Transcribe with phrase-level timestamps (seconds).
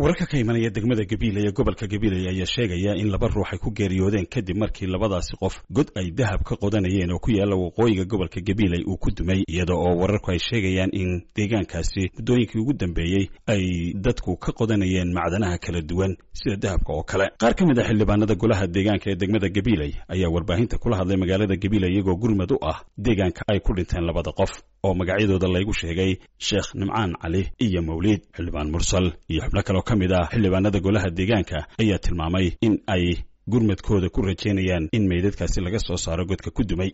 [0.00, 3.70] wararka ka imanaya degmada gabiiley ee gobolka gabiiley ayaa sheegaya in laba ruux ay ku
[3.78, 8.40] geeriyoodeen kadib markii labadaasi qof god ay dahab ka qodanayeen oo ku yaalla waqooyiga gobolka
[8.40, 13.92] gabiiley uu ku dumay iyada oo wararku ay sheegayaan in deegaankaasi muddooyinkii ugu dambeeyey ay
[14.06, 17.26] dadku ka qodanayeen macdanaha kala duwan sida dahabka oo kale.
[17.42, 21.56] Qaar ka mid a xildhibaanada golaha deegaanka ee degmada gabiiley ayaa warbaahinta kula hadlay magaalada
[21.64, 24.52] gabiiley iyagoo gurmad u ah deegaanka ay ku dhinteen labada qof
[24.86, 26.12] oo magacyadooda laygu sheegay
[26.48, 29.06] sheekh nimcaan cali iyo mawliid xildhibaan mursal.
[29.32, 33.04] Iyo xubno kaleo ka mid ah xildhibaanada golaha deegaanka ayaa tilmaamay in ay
[33.52, 36.90] gurmadkooda ku rajaynayaan in meydadkaasi laga soo saaro godka ku dumay.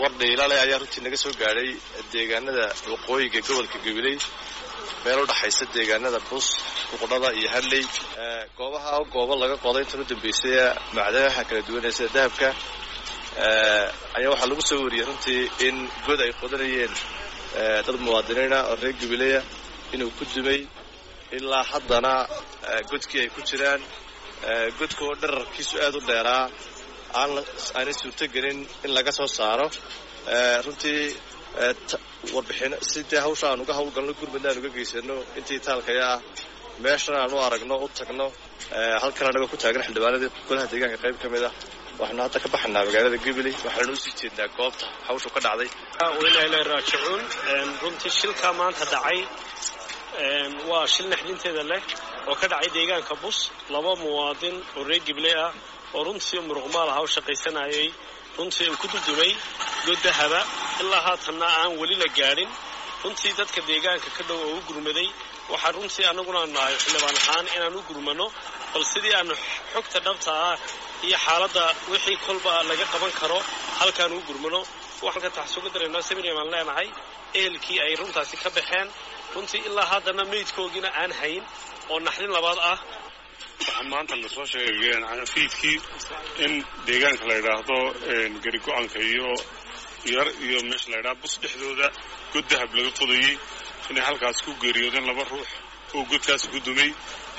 [0.00, 1.70] War dhiilale ayaa runtii naga soo gaadhay
[2.12, 4.16] deegaanada waqooyiga gobolka gabiley
[5.04, 6.46] meel u dhaxaysa deegaanada bus
[6.90, 7.84] buqdhada iyo hadley.
[8.58, 10.54] Goobaha goobo laga qoday intan u dambeysay
[10.96, 12.48] macdanaha kala duwanee sida dahabka
[13.38, 16.92] ayaa waxaa lagu soo wariyey runtii in god ay qodanayeen
[17.86, 19.40] dad muwaadiniina oo reer gabileya
[19.94, 20.60] inuu ku dumay
[21.36, 22.12] ilaa haddana
[22.90, 23.80] godkii ay ku jiraan.
[24.78, 26.44] Godka oo dherarkiisu aad u dheeraa
[27.20, 29.66] aanay suurtogelin in laga soo saaro.
[30.66, 31.02] Runtii
[32.34, 36.20] warbixin si dee hawsha aan uga hawlgalno gurmadna aan uga geysano intii taalkaya ah
[36.84, 38.26] meeshana aan u aragno u tagno
[39.02, 41.54] halkan anagoo ku taagan xildhibaanadii golaha deegaanka qayb ka mid ah
[42.02, 44.86] waxaanu hadda ka baxanaa magaalada gabiley waxaanu u sii jeednaa goobta.
[45.08, 45.68] Hawshu ka dhacday.
[46.20, 47.22] Wailahi raajicuun
[47.82, 49.18] runtii shilkaa maanta dhacay.
[50.70, 51.82] Waa shil naxdinteeda leh
[52.30, 53.38] oo ka dhacay deegaanka bus.
[53.74, 55.52] Laba muwaadin oo reer gibley ah
[55.96, 57.88] oo runtii muruqmaal aha u shaqaysanayay
[58.38, 59.32] runtii uu ku dudumay
[59.86, 60.40] god dahaba
[60.80, 62.50] ilaa haatanna aan weli la gaadhin
[63.04, 65.08] runtii dadka deegaanka ka dhow oo u gurmaday
[65.52, 68.26] waxaa runtii annaguna nahay xildhibaan ahaan inaan u gurmano
[68.72, 69.34] bal sidii aanu
[69.72, 70.56] xogta dhabta ah
[71.06, 73.38] iyo xaaladda wixii kolba laga qaban karo
[73.80, 74.60] halkaan ugu gurmano
[75.04, 76.88] waxaan ka taxsuga daraynaa seminary baan leenahay
[77.38, 78.88] ehelkii ay runtaasi ka baxeen.
[79.34, 81.42] Runtii ilaa haddana meydkoogiina aan hayn
[81.92, 82.78] oo naxdin labaad ah.
[83.60, 85.76] Waxaa maanta la soo sheegay fiidkii
[86.44, 86.52] in
[86.86, 87.76] deegaanka la yidhaahdo
[88.44, 89.30] geri go'aanka iyo
[90.14, 91.86] yar iyo meesha la ydhaha bus dhexdooda
[92.32, 93.32] god dahab laga qodayey
[93.90, 95.48] inay halkaas ku geeriyoodeen laba ruux
[95.96, 96.90] oo godkaas ku dumay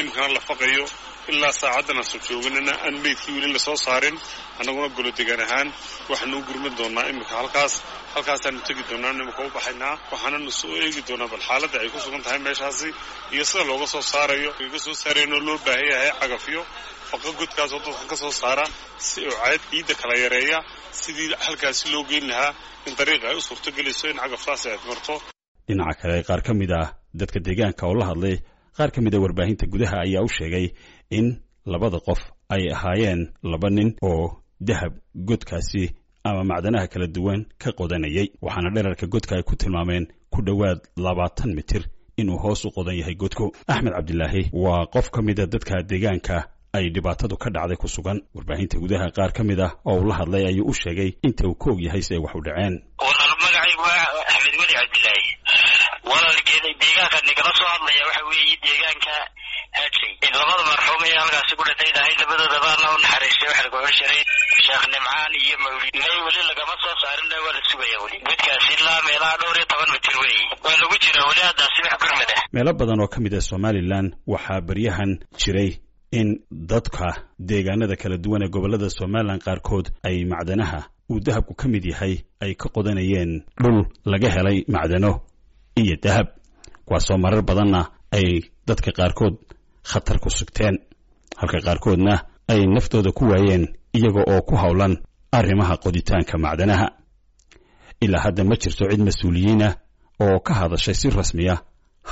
[0.00, 0.84] imikana la faqayo
[1.30, 4.16] ilaa saacaddan jooganana aan meydkii weli la soo saarin
[4.60, 5.68] annaguna golo degaan ahaan
[6.10, 7.72] waxaanu u gurman doonaa imika halkaas
[8.14, 12.22] halkaasaanu tegi doonaa imika u baxaynaa waxaananu soo eegi doonaa bal xaaladda ay ku sugan
[12.26, 12.88] tahay meeshaasi
[13.34, 16.60] iyo sida looga soo saarayo laga soo saaraynoo loo baahan yahay cagafyo
[17.10, 18.64] faqa godkaasoo dadka ka soo saara
[19.08, 20.58] si oo cayd ciidda kala yareeya
[21.00, 22.50] sidii halkaasi loo geyn lahaa
[22.88, 25.14] in dariiqa ay u suurtogelayso in cagaftaasi aad marto
[25.68, 26.88] dhinaca kale qaar ka mid ah
[27.20, 28.36] dadka deegaanka oo la hadlay
[28.76, 30.66] qaar ka mid a warbaahinta gudaha ayaa u sheegay
[31.10, 31.26] in
[31.72, 32.20] labada qof
[32.54, 33.20] ay ahaayeen
[33.52, 34.92] laba nin oo dahab
[35.28, 35.84] godkaasi
[36.24, 38.26] ama macdanaha kala duwan ka qodanayay.
[38.42, 41.82] Waxaana dherarka godka ay ku tilmaameen ku dhowaad labaatan mitir
[42.16, 43.52] inuu hoos u qodan yahay godku.
[43.72, 46.36] Axmed cabdilaahi waa qof ka mida dadka deegaanka
[46.76, 48.18] ay dhibaatadu ka dhacday ku sugan.
[48.34, 51.54] Warbaahinta gudaha qaar ka mid ah oo uu la hadlay ayuu u sheegay inta uu
[51.62, 52.74] ka og yahay si ay wax u dhaceen
[56.10, 57.18] walaalgeeda deegaanka.
[57.28, 59.14] Nigala soo hadlaya waxa weeye deegaanka
[59.78, 64.22] hadley labada marxuum ee halkaasi ku dhintay dhahay labadoodaba alla u naxariistay waxa lagu cesharay
[64.66, 65.94] sheekh nimcaan iyo mawlid.
[66.02, 68.18] May weli lagama soo saarin waa la sugaya weli.
[68.28, 72.30] Godkaasi ilaa meelaha dhowr iyo toban mitir weeye waa lagu jira weli haddaasi wax gurmad
[72.36, 72.40] ah.
[72.54, 75.70] Meelo badan oo ka mid ah somalilan waxaa beryahan jiray
[76.18, 76.28] in
[76.70, 77.08] dadka
[77.48, 80.80] deegaanada kala duwan ee gobollada somalilan qaarkood ay macdanaha
[81.10, 82.14] uu dahabku ka mid yahay
[82.44, 83.78] ay ka qodanayeen dhul
[84.12, 85.12] laga helay macdano
[85.80, 86.26] iyo dahab.
[86.86, 87.80] Kuwaasoo marar badanna
[88.16, 88.26] ay
[88.66, 89.36] dadka qaarkood
[89.90, 90.76] khatar ku sugteen
[91.40, 92.14] halka qaarkoodna
[92.52, 93.64] ay naftooda ku waayeen
[93.96, 94.94] iyaga oo ku howlan
[95.32, 96.88] arrimaha qoditaanka macdanaha.
[98.04, 99.72] Ilaa hadda ma jirto cid mas'uuliyiinah
[100.24, 101.54] oo ka hadashay si rasmiya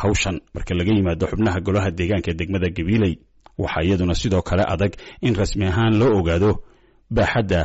[0.00, 3.15] hawshan marka laga yimaado xubnaha golaha deegaanka ee degmada gabiiley
[3.62, 4.92] waxaa iyaduna sidoo kale adag
[5.27, 6.50] in rasmi ahaan loo ogaado
[7.16, 7.60] baaxadda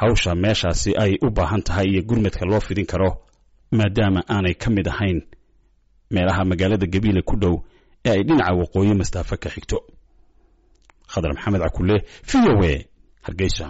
[0.00, 3.10] hawsha meeshaasi ay u baahan tahay iyo gurmadka loo fidin karo
[3.72, 5.22] maadaama aanay ka mid ahayn
[6.10, 7.54] meelaha magaalada gabiile ku dhow
[8.04, 9.78] ee ay dhinaca waqooyi mastaafo ka xigto.
[11.12, 11.96] Khadar maxamed cakule
[12.28, 12.74] v o a
[13.26, 13.66] hargeysa